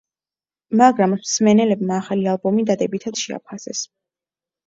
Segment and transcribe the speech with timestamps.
[0.79, 3.83] მაგრამ მსმენელებმა ახალი ალბომი დადებითად შეაფასეს.